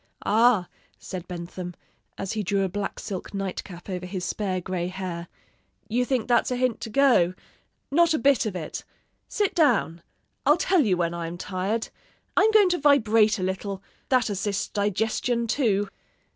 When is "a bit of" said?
8.15-8.55